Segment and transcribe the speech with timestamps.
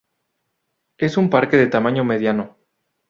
[0.97, 2.57] Es un parque de tamaño mediano.